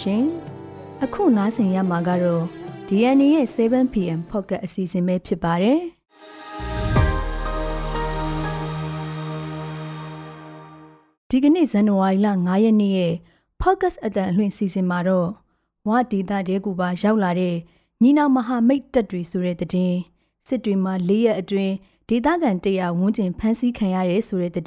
[0.00, 0.24] ရှင်။
[1.04, 2.44] အခုနားဆင်ရမှာကတော့
[2.88, 5.80] DNA ရဲ့ 7PM Pocket အစီအစဉ်ပဲဖြစ်ပါတယ်။
[11.30, 13.14] ဒီကနေ့ဇန်နဝါရီလ9ရက်နေ့ရဲ့
[13.60, 15.28] Focus အတန်အလွှင့်စီစဉ်မှာတော့
[15.88, 17.56] ဝဒေတာတဲကူပါရောက်လာတဲ့
[18.02, 19.94] ညီနောင်မဟာမိတ်တပ်တွေဆိုတဲ့တဲ့
[20.48, 21.74] စစ်တွေမှာ၄ရက်အတွင်း
[22.08, 24.66] ဒေသခံတရာဝန်းကျင်ဖမ်းဆီးခံရတယ်ဆိုတဲ့တဲ့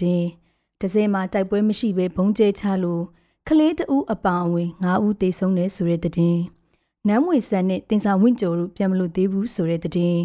[0.81, 3.03] ဒဇယ်မှာတိုက်ပွဲမရှိဘဲဘုံကျဲချလို့
[3.47, 6.13] ကလေးတဦးအပါအဝင်9ဦးသေဆုံးတယ်ဆိုတဲ့တဲ့
[7.07, 10.17] နမ်းမွေဆန်နဲ့တင်စာဝင့်ကြိုတို့ပြန်မလို့သေးဘူးဆိုတဲ့တဲ့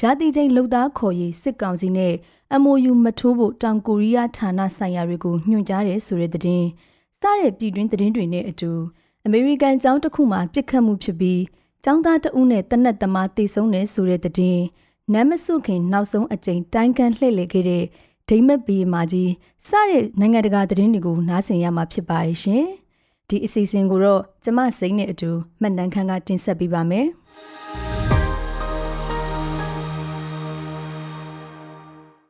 [0.00, 2.14] ရာတီချင်းလုံသားခေါ်ရေးစစ်ကောင်စီနဲ့
[2.62, 6.66] MOU မထိုးဖို့တောင်ကိုရီးယားဌာနဆိုင်ရာတွေကိုညွှန်ကြားတယ်ဆိုတဲ့သတင်း
[7.16, 8.70] စတဲ့ပြည်တွင်းသတင်းတွေနဲ့အတူ
[9.24, 11.42] အမေရိကန်ကျောင်းတစ်ခုမှာပြစ်ခတ်မှုဖြစ်ပြီး
[11.84, 14.62] ကျောင်းသားတဦးနဲ့တနက်သမားတေဆုံးတယ်ဆိုတဲ့သတင်း
[15.12, 17.84] နမ်မဆုခင်နောက်ဆုံးအကြိမ်တိုင်းကန်လှည့်လည်ခဲ့တဲ့
[18.32, 19.30] ဒိမက်ဘီမာကြီး
[19.68, 22.64] စတဲ့နိုင်ငံတကာသတင်းတွေကိုနားဆင်ရမှာဖြစ်ပါတယ်ရှင်
[23.28, 27.06] ဒီအစီအစဉ်ကိုတော့ကျမစိမ့်နဲ့အတူမှတ်တမ်းခန်းကတင်ဆက်ပေးပါမယ်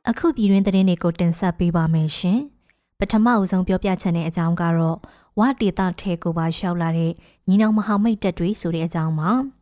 [0.08, 2.40] အခုပြည်တွင်းသတင်းတွေကိုတင်ဆက်ပေးပါမယ်ရှင်။
[2.98, 4.98] ပထမအဆုံးပြောပြချက်တဲ့အကြောင်းကတော့
[5.38, 7.12] ဝဒေတာထဲကိုပါရှောက်လာတဲ့
[7.48, 9.30] ညီနောင်မဟာမိတ်တပ်တွေဆိုတဲ့အကြောင်းပါ။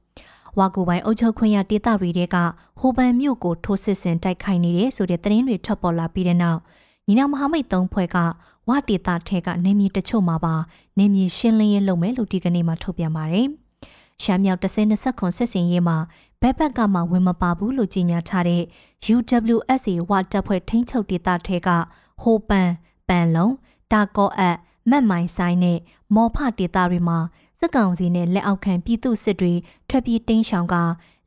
[0.59, 2.37] ဝါကူပိုင်းအုပ်ချုပ်ခွင့်ရဒေတာတွေက
[2.81, 6.61] ဟိုပန်မြို့ကိုထိုးစစ်ဆင်တိုက်ခိုက်နေတဲ့ဆိုတဲ့သတင်းတွေထွက်ပေါ်လာပြီးတဲ့နောက်
[7.07, 8.17] ညီနောင်မဟာမိတ်သုံးဖွဲ့က
[8.69, 10.55] ဝဒေတာထဲကနေမြေတချို့မှာပါ
[10.99, 13.47] နေမြေရှင်းလင်းရေးလုပ်မယ်လို့ဒီကနေ့မှထုတ်ပြန်ပါတယ်။
[14.23, 15.97] ရှမ်းမြောက်30-20ခွန်စစ်စင်ရေးမှာ
[16.41, 18.63] ဘက်ဘက်ကမှဝင်မပါဘူးလို့ကြေညာထားတဲ့
[19.15, 21.69] UWSA ဝတပ်ဖွဲ့ထိန်းချုပ်ဒေသထဲက
[22.23, 22.71] ဟိုပန်
[23.09, 23.55] ပန်လုံး
[23.93, 24.57] တာကောအပ်
[24.91, 25.79] မက်မိုင်ဆိုင်နဲ့
[26.15, 27.19] မော်ဖဒေသတွေမှာ
[27.63, 29.53] စစ်ကောင်စီနဲ့လက်အောက်ခံပြည်သူစစ်တွေ
[29.89, 30.75] ထွက်ပြေးတင်းရှောင်က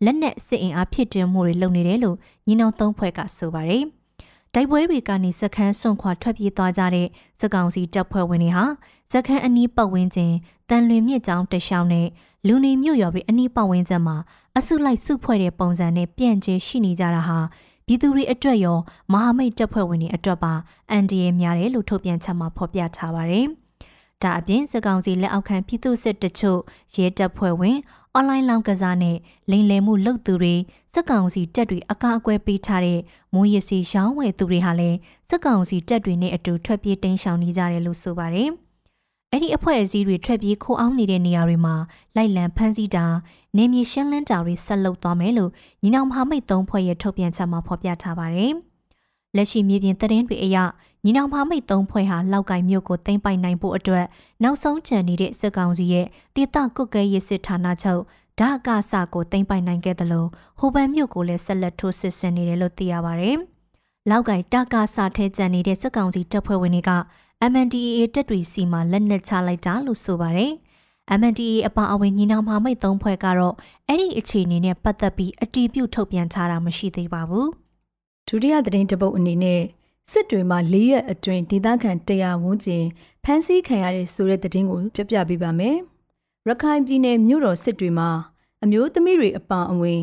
[0.05, 2.17] လက်နက်စစ်အင်အားဖြစ်တင်မှုတွေလုပ်နေတယ်လို့
[2.47, 3.83] ညီနောင်သုံးဖွဲ့ကဆိုပါတယ်။
[4.53, 7.07] တိုက်ပွဲတွေကနေစခန်းဆွန့်ခွာထွက်ပြေးသွားကြတဲ့
[7.39, 8.65] စစ်ကောင်စီတပ်ဖွဲ့ဝင်တွေဟာ
[9.11, 10.33] စခန်းအနီးပတ်ဝန်းကျင်
[10.69, 12.07] တန်လွင်မြစ်ကြောင်းတရှောင်းနဲ့
[12.47, 14.17] လူနေမြို့ရွာတွေအနီးပတ်ဝန်းကျင်မှာ
[14.57, 17.39] အစုလိုက်စုဖွဲ့တဲ့ပုံစံနဲ့ပြန့်ကျဲရှိနေကြတာဟာ
[17.85, 18.77] ပြည်သူတွေအတွက်ရော
[19.11, 20.53] မဟာမိတ်တပ်ဖွဲ့ဝင်တွေအတွက်ပါ
[20.89, 23.47] အန်ဒီရဲများတယ်လို့ထုတ်ပြန်ချက်မှာဖော်ပြထားပါတယ်။
[24.23, 26.59] ဒါအပြင်စကောင်စီလက်အောက်ခံပြည်သူစစ်တချို့
[26.95, 27.77] ရဲတပ်ဖွဲ့ဝင်
[28.13, 29.17] အွန်လိုင်းလောင်းကစားနဲ့
[29.51, 30.55] လိမ်လည်မှုလုပ်သူတွေ
[30.93, 32.99] စက်ကောင်စီတက်တွေအကာအကွယ်ပေးထားတဲ့
[33.33, 34.97] မိုးရစီရောင်းဝယ်သူတွေဟာလည်း
[35.29, 38.49] စက်ကောင်စီတက်တွေနဲ့အတူထွက်ပြေးတင်းရှောင်နေကြတယ်လို့ဆိုပါတယ်။
[39.31, 41.75] အဲ့ဒီအဖွဲ့အစည်းတွေထွက်ပြေးခိုးအောင်နေတဲ့နေရာတွေမှာ
[42.15, 43.05] လိုက်လံဖမ်းဆီးတာ
[43.57, 45.51] နေမြေရှင်းလင်းတာတွေဆက်လုပ်သွားမယ်လို့
[45.81, 48.53] ညီနောင်မဟာမိတ်သုံးဖွဲ့ရဲ့ထုတ်ပြန်ချက်မှာဖော်ပြထားပါတယ်။
[49.35, 50.57] လက်ရှိမြေပြင်သတင်းတွေအရ
[51.03, 54.05] ညီနောင်မဟာမိတ်သုံးဖွဲ့ဟာလောက်ကင်မြို့ကိုသိမ်းပိုက်နိုင်ဖို့အတွက်
[54.43, 56.05] နောက်ဆုံးချန်နေတဲ့စစ်ကောင်စီရဲ့
[56.35, 58.01] ဒေသကုတ်ကဲရေးစစ်ဌာနချုပ်
[58.39, 60.29] ဓာကစကိုသိမ်းပိုက်နိုင်ခဲ့တယ်လို့
[60.59, 63.37] ဟိုဘန်မြို့ကိုလည်းဆက်လက်ထိုးစစ်ဆင်နေတယ်လို့သိရပါတယ်။
[64.09, 66.91] လောက်ကင်တကစထဲကျန်နေတဲ့စစ်ကောင်စီတပ်ဖွဲ့ဝင်တွေက
[67.51, 70.51] MNDAA တပ်တွေစီမှာလက်နက်ချလိုက်တာလို့ဆိုပါတယ်။
[71.19, 73.55] MNDAA အပါအဝင်ညီနောင်မမိတ်သုံးဖွဲ့ကတော့
[73.87, 77.49] အဲ့ဒီအခြေအနေနဲ့ပတ်သက်ပြီးအတီးပြုတ်ထုတ်ပြန်ထားတာမရှိသေးပါဘူး။
[78.27, 79.61] ဒုတိယသတင်းတပုတ်အနေနဲ့
[80.11, 82.85] စစ်တွေမှာ၄ရက်အတွင်းဒေသခံတရားဝန်းကျင်
[83.23, 85.77] ဖမ်းဆီးခံရတဲ့ဆိုတဲ့သတင်းကိုပြပြပေးပါမယ်။
[86.47, 88.09] ရခိုင်ပြည်နယ်မြို့တော်စစ်တွေမှာ
[88.63, 90.01] အမျိုးသမီးတွေအပါအဝင်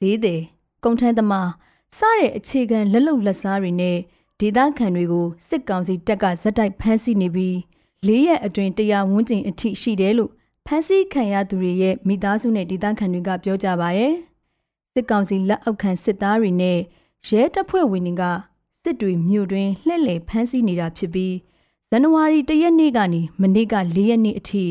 [0.00, 0.40] ဈေးသည်
[0.84, 1.50] ကုန်ထမ်းသမား
[1.98, 3.96] စတဲ့အခြေခံလက်လုံလက်စားတွေနဲ့
[4.40, 7.58] ဒေသခံတွေကိုစစ်ကောင်စီတပ်ကဇက်တိုက်ဖမ်းဆီးနေပြီး
[8.06, 10.30] လေးရက်အတွင်းတရားဝန်းကျင်အထိရှိတယ်လို့
[10.66, 14.02] ဖမ်းဆီးခံရသူတွေရဲ့မိသားစုနဲ့ဒေသခံတွေကပြောကြပါဗျ။
[14.94, 16.78] စစ်ကောင်စီလက်အောက်ခံစစ်သားတွေနဲ့
[17.28, 18.22] ရဲတပ်ဖွဲ့ဝင်တွေက
[18.82, 21.34] စစ်တွေမြို့တွင်လှည့်လည်ဖမ်းဆီးနေတာဖြစ်ပြီး
[21.90, 24.64] ဇန်နဝါရီ၁ရက်နေ့ကနေမနေ့က၄ရက်နေ့အထိ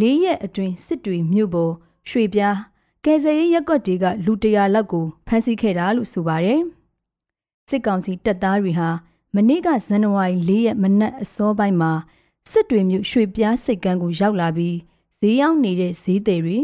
[0.00, 1.72] ၄ရက်အတွင်းစစ်တွေမြို့ပေါ်
[2.08, 2.56] ရွှေပြား
[3.04, 6.60] ကယ်ဆယ်ရေးရက်ကွက်တွေကလူတရာလောက်ကိုဖမ်းဆီးခဲ့တာလို့ဆိုပါတယ်။
[7.68, 8.88] စစ်ကောင်စီတပ်သားတွေဟာ
[9.34, 11.92] မနေ့ကဇန်နဝါရီ၄ရက်မနက်အစောပိုင်းမှာ
[12.50, 14.76] စစ်တွေမြို့ရွှေပြားစိတ်ကမ်းကိုရောက်လာပြီး
[15.18, 16.58] ဈေးရောက်နေတဲ့ဈေးသည်တွေ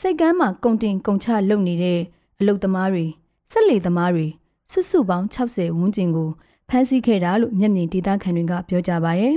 [0.00, 2.00] စိတ်ကမ်းမှာကုန်တင်ကုန်ချလုပ်နေတဲ့
[2.38, 3.04] အလုတ်သမားတွေ
[3.50, 4.26] ဆက်လေသမားတွေ
[4.70, 6.30] စုစုပေါင်း60ဝန်းကျင်ကို
[6.68, 9.28] ဖမ်းဆီးခဲ့တာလို့မျက်မြင်ဒေသခံတွေကပြောကြပါဗျ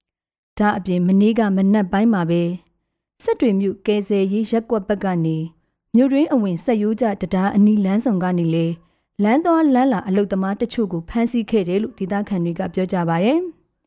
[0.58, 2.42] ။ဒါအပြင်မနေ့ကမနက်ပိုင်းမှာပဲ
[3.22, 5.36] စစ်တွေမြို့ကယ်ဆယ်ရေးရက်ကွက်ဘက်ကနေ
[5.94, 8.66] မြို့တွင်းအဝင်ဆက်ရိုးကြတရားအနီးလမ်းဆောင်ကနေလေ
[9.22, 13.32] လမ်းသွားလမ်းလာအလုတ်သမားတချို့ကိုဖမ်းဆီးခဲ့တယ်လို့ဒေသခံတွေကပြောကြပါဗျ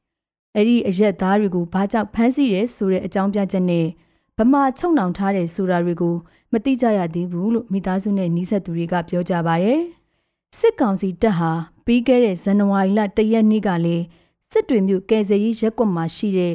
[0.55, 3.87] ။အဲ့ဒီအရက်သားတွေကိုဘာကြောင့်ဖမ်းဆီးရဲဆိုတဲ့အကြောင်းပြချက်နဲ့
[4.37, 6.15] ဗမာချုံနှောင်ထားတဲ့ဆိုတာတွေကို
[6.51, 9.75] မသိကြရသေးဘူးလို့မိသားစုနဲ့နှီးဆက်သူတွေကပြောကြပါဗျ။
[10.59, 11.51] စစ်ကောင်စီတပ်ဟာ
[11.85, 14.03] ပြီးခဲ့တဲ့ဇန်နဝါရီလ၁ရက်နေ့ကလည်း
[14.51, 16.53] စစ်တွေမြို့ကယ်ဆယ်ရေးရက်ကွက်မှာရှိတဲ့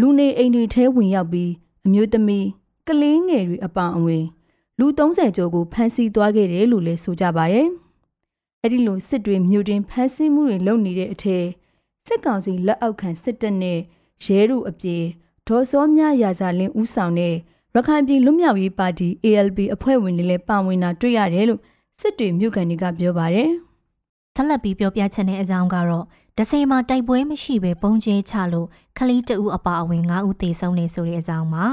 [0.00, 1.52] လူနေအိမ်တွေထဲဝင်ရောက်ပြီး
[1.86, 2.46] အမျိုးသမီး
[2.88, 4.24] ကလေးငယ်တွေအပါအဝင်
[4.78, 7.62] လူ30ကျော်ကိုဖမ်းဆီးသွားခဲ့တယ်လို့လည်းဆိုကြပါဗျ။
[8.62, 11.44] အဲ့ဒီလိုစစ်တွေမြို့တွင်ဖမ်းဆီးမှုတွေလုပ်နေတဲ့အထက်
[12.06, 13.78] စစ်ကောင်စီလက်အောက်ခံစစ်တပ်နဲ့
[14.24, 14.96] ရဲတို့အပြေ
[15.46, 17.34] ဒေါ်စောမြရာဇာလင်းဦးဆောင်တဲ့
[17.74, 21.62] ရခိုင်ပြည်လွတ်မြောက်ရေးပါတီ ALP အဖွဲ့ဝင်တွေလည်းပါဝင်တာတွေ့ရတယ်လို့
[22.00, 23.50] စစ်တွေမြို့ကန်တွေကပြောပါတယ်။
[24.34, 26.04] ဆက်လက်ပြီးပြောပြချက်တဲ့အကြောင်းကတော့
[26.36, 28.68] ဒစိမှာတိုက်ပွဲမရှိဘဲပုံကျဲချလို့
[28.98, 31.66] ခလီတအူအပါအဝင်9ဦးသေဆုံးနေဆိုတဲ့အကြောင်းပါ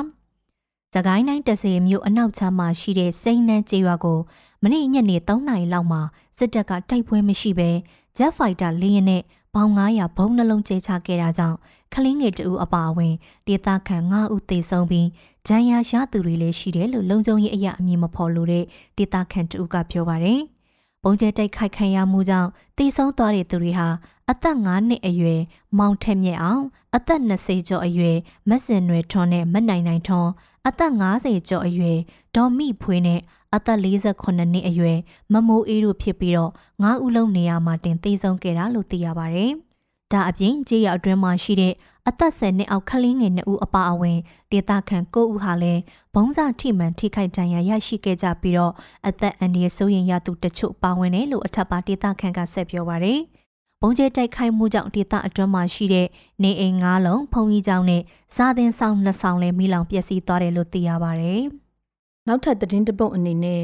[0.93, 4.19] ။သကိုင်းတိုင်းတဆေမြို့အနောက်ချမ်းမှာရှိတဲ့စိန်နန်းကျေးရွာကို
[4.63, 6.01] မနေ့ညနေ3နာရီလောက်မှာ
[6.37, 7.69] စစ်တပ်ကတိုက်ပွဲမရှိဘဲ
[8.17, 9.21] Jet Fighter လေယာဉ်နဲ့
[9.53, 11.57] ပေါင်900ဘုံနှလုံးကျဲချခဲ့တာကြောင့်
[11.93, 13.13] ခလင်းငယ်တူအပါအဝင်
[13.47, 15.07] ဒေသခံ9ဦးသေဆုံးပြီး
[15.47, 18.63] ဂျန်ယာရသူတွေလည်းရှိတယ်လို့လုံခြုံရေးအရာအမည်မဖော်လို့တဲ့
[18.97, 20.41] ဒေသခံတူကပြောပါတယ်။
[21.03, 23.87] ပုံကျဲတိုက်ခိုက်ခံရမှုကြောင့်သေဆုံးသွားတဲ့သူတွေဟာ
[24.31, 25.41] အသက်9နှစ်အရွယ်
[25.77, 26.63] မောင်ထက်မြက်အောင်
[26.95, 28.17] အသက်20ကျော်အရွယ်
[28.49, 30.31] မက်စင်နွယ်ထွန်းနဲ့မနိုင်နိုင်ထွန်း
[30.67, 31.97] အသက်50ကျော်အရွယ်
[32.35, 33.19] ဒေါ်မိဖွေးနဲ့
[33.55, 34.97] အသက်48နှစ်အရွယ်
[35.33, 36.51] မမိုးအေးတို့ဖြစ်ပြီးတော့
[36.83, 39.45] 9ဦးလုံးနေရာမှာတင်သေဆုံးခဲ့တာလို့သိရပါဗျ။
[40.11, 41.73] ဒါအပြင်ကြေးရအတွင်းမှာရှိတဲ့
[42.09, 44.17] အသက်10နှစ်အောက်ကလေးငယ်2ဦးအပါအဝင်
[44.51, 45.81] ဒေသခံ9ဦးဟာလည်း
[46.13, 48.73] ဘုံစာထိမှန်ထိခိုက်ဒဏ်ရာရရှိခဲ့ကြပြီးတော့
[49.07, 53.21] အသက်အန္တရာယ်စိုးရိမ်ရသူတချို့ပါဝင်တယ်လို့အထက်ပါဒေသခံကဆက်ပြောပါရယ်။
[53.81, 56.07] ဘုံကျဲတိုက်ခိုက်မှုကြောင့်ဒေသအတွင်းမှာရှိတဲ့
[56.43, 58.01] နေအိမ်၅လုံးဖုံကြီးကျောင်းနဲ့
[58.35, 61.43] စားသင်းဆောင်နှစ်ဆောင်လည်းမိလောင်ပျက်စီးသွားတယ်လို့သိရပါရယ်။
[62.27, 63.63] နောက်ထပ်သတင်းတပုတ်အနေနဲ့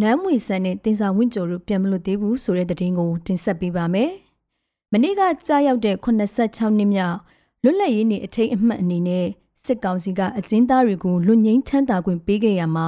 [0.00, 4.10] နမ်းမွေဆန်နဲ့တင်စာဝင့်ကျော်တို့ပြန်မလို့သေးဘူးဆိုတဲ့သတင်းကိုတင်ဆက်ပေးပါမယ်။
[4.92, 7.18] မနေ့ကကြားရောက်တဲ့86နှစ်မြောက်
[7.62, 9.26] လွတ်လပ်ရေးနေ့အထိမ်းအမှတ်အနေနဲ့
[9.64, 12.86] စစ်ကောင်စီကအကျဉ်းသားတွေကိုလွတ်ငင်းချမ်းသာခွင့်ပေးခဲ့ရမှာ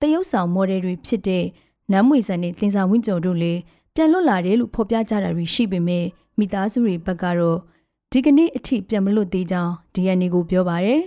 [0.00, 1.44] တရုတ်ဆောင်မော်ဒယ်တွေဖြစ်တဲ့
[1.92, 3.60] နမ်းမွေဆန်နဲ့တင်စာဝင့်ကျော်တို့လည်း
[3.94, 6.04] ပြန်လွတ်လာတယ်လို့ဖော်ပြကြတာတွေရှိပေမဲ့
[6.38, 7.58] မိသားစုတွေဘက်ကတော့
[8.12, 11.02] ဒီကနေ့အထိပြန်မလွတ်သေးကြောင်း DNA ကိုပြောပါရယ်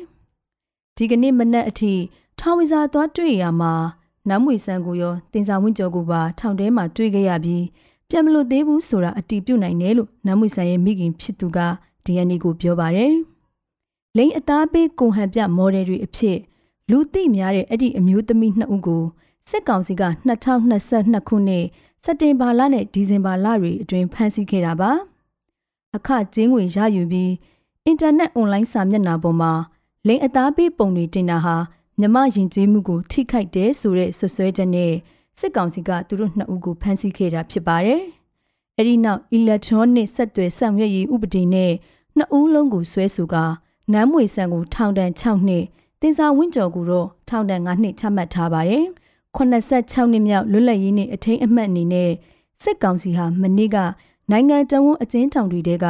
[0.97, 1.93] ဒီကနေ့မနက်အထိ
[2.39, 3.73] ထောင်ဝီစာသွားတွေ့ရမှာ
[4.27, 7.65] နမ်းမွေဆန်ကိုရောတင်စာဝင့်ကျော်ကိုပါထောင်ထဲမှာတွေ့ခဲ့ရပြီး
[8.09, 11.59] ပြန်မလွတ်သေးဘူးဆိုတာအတီးပြုတ်နိုင်တယ်လို့နမ်းမွေဆန်ရဲ့မိခင်ဖြစ်သူက
[12.05, 13.13] DNA ကိုပြောပါတယ်။
[14.17, 16.37] လိန်အသားပေးကိုဟန်ပြမော်ဒယ်တွေအဖြစ်
[16.89, 19.03] လူသိများတဲ့အဲ့ဒီအမျိုးသမီးနှစ်ဦးကို
[19.49, 21.65] စစ်ကောင်စီက2022ခုနှစ်
[22.03, 24.91] စက်တင်ဘာလနဲ့ဒီဇင်ဘာလတွေအတွင်းဖမ်းဆီးခဲ့တာပါ။
[25.95, 27.31] အခကျင်းငွေရယူပြီး
[27.85, 29.51] အင်တာနက်အွန်လိုင်းစာမျက်နှာပေါ်မှာ
[30.07, 31.55] လိန်အသားပေးပုံတွေတင်တာဟာ
[31.99, 34.93] မြမယဉ်ကျေးမှုကိုထိခိုက်တယ်ဆိုတဲ့ဆွဆွဲချက်နဲ့
[35.39, 38.01] စစ်ကောင်စီကသူတို့နှစ်ဦးကိုဖမ်းဆီးခဲ့တာဖြစ်ပါတယ်။
[38.79, 41.71] အဲဒီနောက် electronic ဆက်သွယ်ဆောင်ရွက်ရေးဥပဒေနဲ့
[42.17, 43.35] နှစ်ဦးလုံးကိုဆွဲဆိုက
[43.91, 45.65] နမ်းမွေဆန်ကိုထောင်ဒဏ်6နှစ်
[46.01, 48.85] တင်စာဝင်းကျော်ကိုတော့ထောင်ဒဏ်9နှစ်ချမှတ်ထားပါတယ်။
[49.37, 52.11] 86နှစ်မြောက်လွတ်လပ်ရေးနေ့အထိမ်းအမှတ်အနေနဲ့
[52.63, 53.77] စစ်ကောင်စီဟာမနေ့က
[54.31, 55.85] နိုင်ငံတော်ဝန်အကျဉ်းထောင်တွေတဲက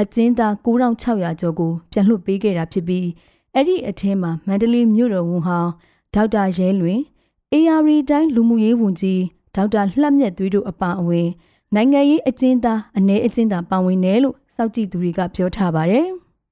[0.00, 3.06] အကျဉ်းသား9600ကျော်ကိုပြန်လွှတ်ပေးခဲ့တာဖြစ်ပြီး
[3.54, 5.70] အဲ့ဒီအထဲမှာမန္တလေးမြို့တော်ဝန်ဟောင်း
[6.14, 6.98] ဒေါက်တာရဲလွင်
[7.52, 7.80] AR
[8.10, 9.22] တိုင်းလူမှုရေးဝန်ကြီး
[9.54, 11.28] ဒေါက်တာလှမြတ်သွေးတို့အပါအဝင်
[11.74, 16.06] နိုင်ငံရေးအကျဉ်းသားအနေအကျဉ်းသားပါဝင်တယ်လို့စောက်ကြည့်သူတွေကပြောထားပါတယ်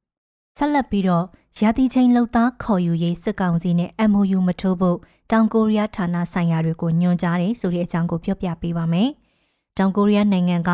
[0.58, 1.24] ။ဆက်လက်ပြီးတော့
[1.60, 4.98] ရာသီချိန်လှုပ်သားခေါ်ယူရေးစစ်ကောင်စီနဲ့ MOU မထိုးဖို့
[5.30, 9.08] တောင်ကိုရီးယားဌာနဆိုင်ရာတွေကိုညွှန်ကြားတယ်ဆိုတဲ့အကြောင်းကိုပြောပြပေးပါမယ်။
[9.78, 10.70] တောင်ကိုရီးယားနိုင်ငံက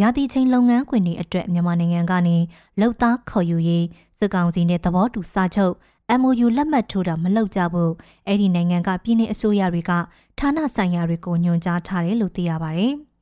[0.00, 2.36] ရာသီချိန်လုပ်ငန်းခွင်တွေအတွက်မြန်မာနိုင်ငံကနေ
[2.80, 3.84] လှုပ်သားခေါ်ယူရေး
[4.18, 5.74] စစ်ကောင်စီနဲ့သဘောတူစာချုပ်
[6.20, 7.92] MOU လက်မှတ်ထိုးတာမလုပ်ကြဘူး
[8.26, 9.92] အဲ့ဒီနိုင်ငံကပြည်내အစိုးရတွေက
[10.38, 12.94] ဌာနဆိုင်ရာတွေကိုညွှန်ကြားထားတယ်လို့သိရပါတယ်။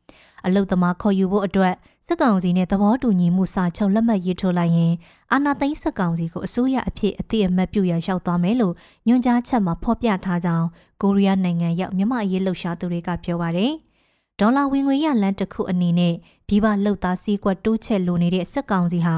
[0.47, 1.75] အလုတ်သမားခေါ်ယူဖို့အတွက်
[2.07, 4.93] စစ်ကောင်စီနဲ့သဘောတူညီမှုစာချုပ်လက်မှတ်ရေးထိုးလိုက်ရင်
[5.33, 8.75] အာဏာသိမ်းစစ်ကောင်စီကိုအစိုးရအဖြစ်အသိအမှတ်ပြုရရောက်သွားမယ်လို့
[9.07, 10.67] ညွှန်ကြားချက်မှာဖော်ပြထားကြောင်း
[11.03, 13.73] ကိုရီးယားနိုင်ငံရောက်မြန်မာအရေးလှုပ်ရှားသူတွေကပြောပါတယ်။
[14.41, 16.15] ဒေါ်လာဝင်ငွေရလန်တစ်ခုအနေနဲ့
[16.49, 19.17] ပြည်ပလှုပ်သားစည်းကွက်တိုးချဲ့လိုနေတဲ့စစ်ကောင်စီဟာ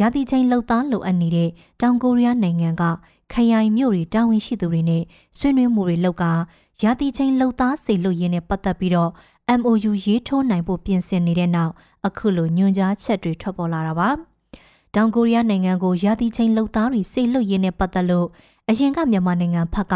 [0.00, 1.50] ရာသီချိန်လှုပ်သားလိုအပ်နေတဲ့
[1.80, 2.82] တောင်ကိုရီးယားနိုင်ငံက
[3.32, 5.02] ခရိုင်မြို့တွေတာဝန်ရှိသူတွေနဲ့
[5.38, 6.24] ဆွေးနွေးမှုတွေလုပ်က
[6.82, 9.10] ရာသီချိန်လှုပ်သားစေလို့ရင်းနဲ့ပတ်သက်ပြီးတော့
[9.58, 11.72] MOU ရေးထိုးနိုင်ဖို့ပြင်ဆင်နေတဲ့နောက်
[12.06, 14.08] အခုလိုညွှန်ကြားချက်တွေထွက်ပေါ်လာတာပါ။
[14.94, 18.28] တောင်ကိုရီးယားနိုင်ငံကိုရာသီချိန်လှုပ်သားတွေစေလွတ်ရင်းနဲ့ပတ်သက်လို့
[18.68, 19.94] အရင်ကမြန်မာနိုင်ငံဖက်က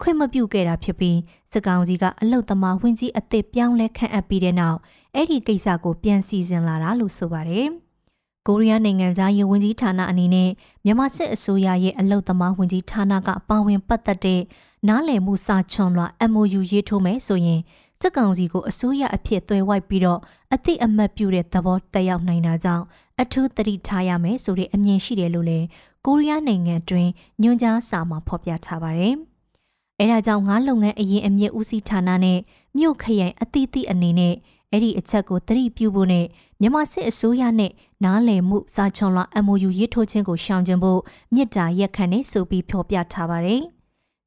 [0.00, 1.18] ခွင့်မပြုခဲ့တာဖြစ်ပြီး
[1.52, 4.78] စစ်ကောင်စီကအလုတ်သမားဝင်ကြီးအသစ်ပြောင်းလဲခန့်အပ်ပြီးတဲ့နောက်
[5.14, 7.66] အဲ့ဒီကိစ္စကိုပြန်စီစဉ်လာတာလို့ဆိုပါတယ်။
[8.46, 10.50] ကိုရီးယားနိုင်ငံသားရေဝန်ကြီးဌာနအနေနဲ့
[10.84, 14.40] မြန်မာစစ်အစိုးရရဲ့အလုတ်သမားဝင်ကြီးဌာနကပါဝင်ပတ်သက်တဲ့
[14.88, 17.60] နားလည်မှုစာချွန်လွှာ MOU ရေးထိုးမယ်ဆိုရင်
[18.02, 20.20] စစ်ကောင်စီကိုအစိုးရအဖြစ်သွယ်ဝိုက်ပြီးတော့
[20.54, 22.84] အသိအမှတ်ပြုတဲ့သဘောတက်ရောက်နိုင်တာကြောင့်
[23.20, 25.66] အထူးသတိထားရမယ်ဆိုတဲ့အမြင်ရှိတယ်လို့လည်း
[26.06, 27.08] ကိုရီးယားနိုင်ငံတွင်
[27.42, 29.14] ညွှန်ကြားစာမှာဖော်ပြထားပါတယ်။
[30.00, 32.38] အဲဒါကြောင့်ငါးလုပ်ငန်းအရင်အမြင့်ဦးစီးဌာနနဲ့
[32.76, 34.34] မြို့ခရိုင်အသီးသီးအနေနဲ့
[34.70, 36.26] အဲ့ဒီအချက်ကိုသတိပြုဖို့နဲ့
[36.60, 37.72] မြန်မာစစ်အစိုးရနဲ့
[38.04, 41.00] နားလည်မှုစာချွန်လွှာ MOU ရေးထိုးခြင်းကိုရှောင်ကျဉ်ဖို့
[41.34, 43.62] မြစ်တာရက်ခံနေဆိုပြီးဖော်ပြထားပါတယ်။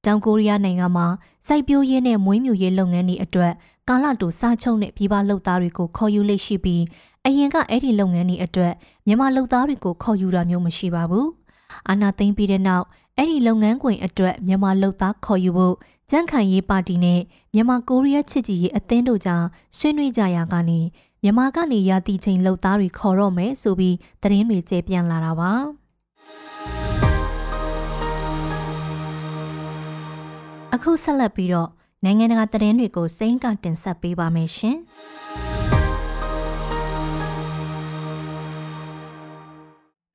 [0.05, 1.07] တောင်ကိုရီးယားနိုင်ငံမှာ
[1.47, 3.53] စိုက်ပျိုးရေးနဲ့မွေးမြူရေးလုပ်ငန်းတွေအတွက်
[3.89, 6.83] ကာလတူစားချုပ်နဲ့ပြည်ပလုပ်သားတွေကိုခေါ်ယူလေ့ရှိပြီး
[7.25, 8.73] အရင်ကအဲ့ဒီလုပ်ငန်းတွေအတွက်
[9.05, 11.27] မြန်မာလုပ်သားတွေကိုခေါ်ယူတာမျိုးမရှိပါဘူး။
[11.89, 12.85] အာနာသိမ့်ပြီးတဲ့နောက်
[13.17, 15.75] အဲ့ဒီလုပ်ငန်းခွင်အတွက်မြန်မာလုပ်သားခေါ်ယူဖို့
[16.09, 17.21] ကြန့်ခိုင်ရေးပါတီနဲ့
[17.53, 19.43] မြန်မာကိုရီးယားချစ်ကြည်ရေးအသင်းတို့ကြား
[19.77, 20.79] ဆွေးနွေးကြရာကနေ
[21.23, 25.82] မြန်မာကနေရာတီချိန်လုပ်သားတွေခေါ်တော့မယ်ဆိုပြီးသတင်းတွေကျေပြန့်လာတာပါ
[30.75, 31.69] အခုဆက်လက်ပြီးတော့
[32.03, 34.77] နိုင်ငံတကာသတင်းတွေကိုစိမ့်ကတင်ဆက်ပေးပါမယ်ရှင်။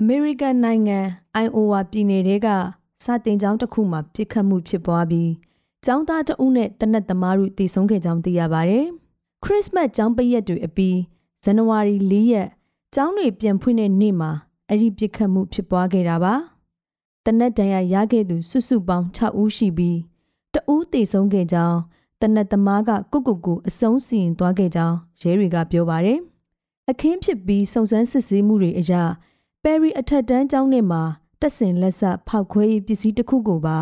[0.01, 0.99] အမေရိကန်နိုင်ငံ
[1.35, 2.49] အိုင်အိုဝါပြည်နယ်က
[3.05, 5.31] စာတင်ကျောင်းတစ်ခုမှာပြစ်ခတ်မှုဖြစ်ပွားပြီး
[5.85, 8.87] ကျောင်းသားတအုပ်နဲ့တနက်သမားတို့တည်ဆုံးခဲ့ကြောင်းသိရပါတယ်။
[9.45, 10.99] ခရစ်မတ်ကျောင်းပရက်တွေအပြီး
[11.45, 12.49] ဇန်နဝါရီ၄ရက်
[12.95, 14.31] ကျောင်းတွေပြန်ဖွင့်တဲ့နေ့မှာ
[14.69, 16.35] အဲ့ဒီပြစ်ခတ်မှုဖြစ်ပွားခဲ့တာပါ။
[17.25, 19.99] တနက်တန်ရရခဲ့သူစုစုပေါင်း6ဦးရှိပြီး
[20.69, 21.79] တဦးတည်ဆုံးခဲ့ကြောင်း
[22.21, 26.19] တနက်သမားကကုတ်ကုတ်ကူအဆုံးစီရင်သွားခဲ့ကြောင်းရဲတွေကပြောပါတယ်။
[26.91, 28.93] အခင်းဖြစ်ပြီးစုံစမ်းစစ်ဆေးမှုတွေအရ
[29.63, 31.03] ပဲရီအထက်တန်းကျောင်းထဲမှာ
[31.41, 33.77] တက်စင်လက်ဆက်ဖောက်ခွဲရေးပစ္စည်းတစ်ခုကိုပါ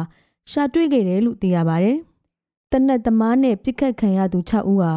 [0.51, 1.99] ရှာတွေ့ခဲ့တယ်လို့သိရပါတယ်။
[2.73, 4.93] တနက်သမားနဲ့ပြစ်ခတ်ခံရသူ6ဦးဟာ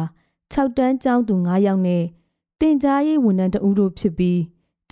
[0.52, 2.04] 6တန်းကျောင်းသူ9ယောက်နဲ့
[2.60, 4.40] တင်ကြားရေးဝန်ထမ်းတဦးတို့ဖြစ်ပြီး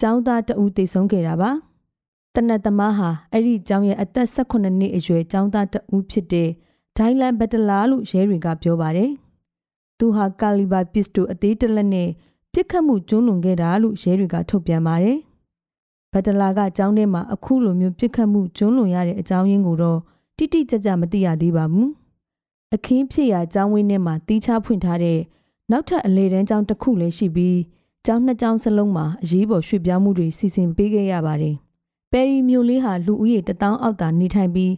[0.00, 1.50] ကျောင်းသားတဦးတေဆုံးခဲ့တာပါ။
[2.34, 6.50] တနက်သမားဟာအဲ့ဒီကျောင်းရဲ့အသက်18နှစ်အရွယ်ကျောင်းသားတဦးဖြစ်တဲ့
[6.98, 9.10] ဒိုင်လန်ဘတ်တလာလို့ရဲတွေကပြောပါတယ်။
[9.98, 12.08] သူဟာကာလီဘာပစ္စတိုအသေးတလက်နဲ့
[12.52, 15.18] ပြစ်ခတ်မှုကျူးလွန်ခဲ့တာလို့ရဲတွေကထုတ်ပြန်ပါတယ်။
[16.12, 19.98] ဘတ်တလာကကျောင်းထဲမှာအခုလိုမျိုးပြစ်ခတ်မှုကျူးလွန်ရတဲ့အကြောင်းရင်းကိုတော့
[20.36, 21.88] တိတိကျကျမသိရသေးပါဘူး။
[22.74, 25.18] အခင်းဖြစ်ရာကျောင်းဝင်းထဲမှာတီးခြားဖွင့်ထားတဲ့
[25.70, 27.58] နောက်ထပ်အလေတန်းကျောင်းတစ်ခုလည်းရှိပြီး
[28.06, 31.56] ကျောင်းနှစ်ကျောင်းစလုံးမှာအရေးပေါ်ရွှေ့ပြောင်းမှုတွေစီစဉ်ပေးခဲ့ရပါတယ်။
[32.12, 34.72] ပဲရီမြို့လေးဟာလူဦးရေ1000အောက်သာနေထိုင်ပြီး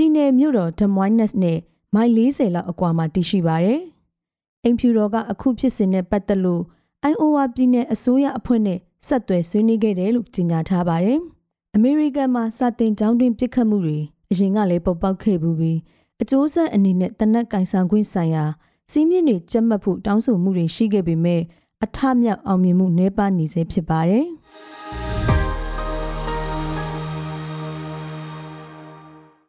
[0.00, 1.58] ပြည်내မြို့တော်ဒမွိုင်းနက်နဲ့
[1.94, 3.80] မိုင်40လောက်အကွာမှာတည်ရှိပါတယ်။
[4.64, 6.62] အိမ်ဖြူတော်ကအခုဖြစ်စဉ်နဲ့ပတ်သက်လို့
[7.02, 11.18] အိုင်အိုဝါပြည်내အစိုးရအဖွဲ့နဲ့ဆက်သွယ်ဆွေးနွေးခဲ့တယ်လို့ကြေညာထားပါတယ်။
[11.74, 13.98] အမေရိကန်မှာစတင်ကျောင်းတွင်ပြစ်ခတ်မှုတွေ
[14.30, 15.78] အရင်ကလည်းပေါက်ပေါက်ခဲ့ဘူးပြီး
[16.22, 18.44] အကျိုးဆက်အနေနဲ့တနက်ကင်ဆောင်ခွင့်ဆိုင်ရာ
[18.90, 21.42] စီးမြင့်တွေကြက်မှတ်ဖို့တောင်းဆိုမှုတွေရှိခဲ့ပေမဲ့
[21.84, 24.26] အထမြောက်အောင်မြင်မှုနှဲပါနေစေဖြစ်ပါတယ်။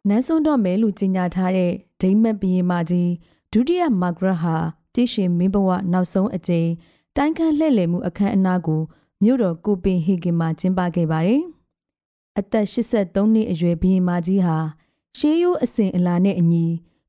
[0.08, 3.12] နန်းစွန်းတော့မဲလို့ကြီးညာထားတဲ့ဒိမတ်ဘီရင်မကြီး
[3.52, 4.56] ဒုတိယမာဂရက်ဟာ
[4.94, 6.70] ပြည့်ရှင်မင်းဘဝနောက်ဆုံးအကြိမ်
[7.16, 8.82] တိုင်းခန့်လှည့်လည်မှုအခမ်းအနားကို
[9.24, 11.42] မြို့တော်ကိုပင်ဟေဂင်မှာကျင်းပခဲ့ပါတယ်။
[12.40, 14.58] အသက်83နှစ်အရွယ်ဘီရင်မကြီးဟာ
[15.18, 16.66] ရှေးရိုးအစဉ်အလာနဲ့အညီ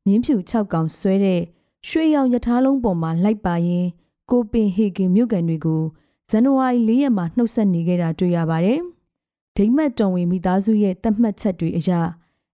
[0.06, 1.40] မြင်းဖြူ6កောင်ဆွဲတဲ့
[1.88, 3.88] ရွှေရောင်ရထားလုံးပေါ်မှာလိုက်ပါရင်း
[4.30, 5.82] ကိုပင်ဟေဂင်မြို့ကန်တွေကို
[6.30, 8.80] ဇန်နဝါရီ၄ရက်မှာနှုတ်ဆက်နေခဲ့တာတွေ့ရပါတယ်။
[9.56, 11.90] ဒိမတ်တော်ဝင်မိသားစုရဲ့တတ်မှတ်ချက်တွေအရ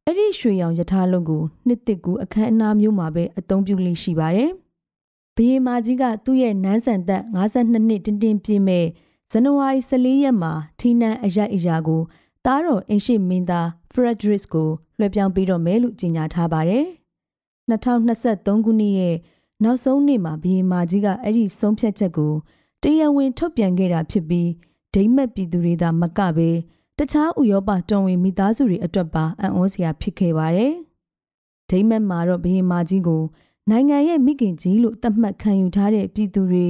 [0.08, 4.50] အဲ့ဒီရွှေရောင်ရထားလုံးကိုနှစ်တစ်ကူအခမ်းအနားမျိုးမှာပဲအသုံးပြုလေးရှိပါတယ်။
[5.36, 8.86] ဘီယေမာကြီးကသူ့ရဲ့နန်းဆန်သက်52နှစ်တင်းတင်းပြည့်မဲ့
[9.30, 12.02] ဇန်နဝါရီ14ရက်မှာထီနန်အရိုက်အရာကို
[12.44, 16.84] တားတော်အင်ရှိမင်းသားဖရက်ဒရစ်ကိုလွှဲပြောင်းပေးတော့မယ်လို့ကြေညာထားပါတယ်။
[17.70, 19.16] 2023ခုနှစ်ရဲ့
[19.64, 22.32] နောက်ဆုံးနေ့မှာဘီယေမာကြီးကအဲ့ဒီဆုံးဖြတ်ချက်ကို
[22.82, 24.50] တရားဝင်ထုတ်ပြန်ခဲ့တာဖြစ်ပြီး
[24.94, 26.50] ဒိမတ်ပြည်သူတွေသာမကပဲ
[26.98, 30.72] တခြားဥရောပတော်ဝင်မိသားစုတွေအတွက်ပါအံ့ဩစရာဖြစ်ခဲ့ပါတယ်။
[31.70, 33.22] ဒိမတ်မှာတော့ဘီယေမာကြီးကို
[33.70, 36.66] နိုင်ငံရဲ့မိခင်ကြီးလို့သတ်မှတ်ခံယူထားတဲ့ပြည်သူတွေ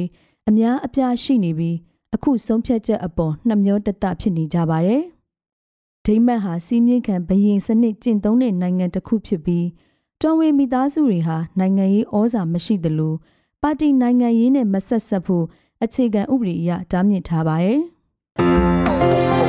[0.49, 1.77] အများအပြားရှိနေပြီး
[2.15, 5.03] အခုဆုံးဖြတ်ချက်အပေါ်နှမျောတတဖြစ်နေကြပါတယ်။
[6.05, 9.67] ဒိမတ်ဟာစီးမြင့်ခံဘရင်စနစ်ကျင့်သုံးတဲ့နိုင်ငံတစ်ခုဖြစ်ပြီး
[10.23, 13.15] တော်ဝင်မိသားစုတွေဟာနိုင်ငံရေးဩဇာမရှိသလို
[13.63, 15.45] ပါတီနိုင်ငံရေးနဲ့မဆက်ဆက်ဖို့
[15.83, 17.81] အခြေခံဥပဒေအရတားမြစ်ထားပါတယ်။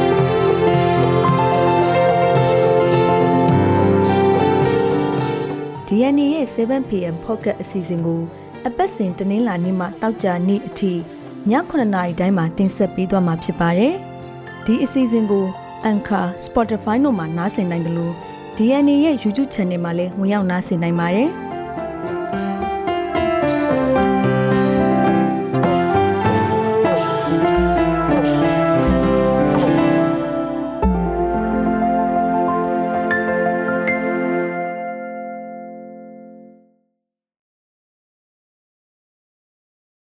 [5.88, 8.22] DNA ရဲ့ 7pm pocket အစီအစဉ်ကို
[8.68, 10.98] အပတ်စဉ်တနင်္လာနေ့မှတောက်ကြနေ့အထိည
[11.52, 13.94] 9:00နာရီတိုင်းမှာတင်ဆက်ပေးသွားမှာဖြစ်ပါတယ်။
[14.66, 15.46] ဒီအစီအစဉ်ကို
[15.92, 18.14] Anchor, Spotify တို့မှာနားဆင်နိုင်တယ်လို့
[18.58, 21.30] DNA ရဲ့ YouTube Channel မှာလည်းဝင်ရောက်နားဆင်နိုင်ပါတယ်။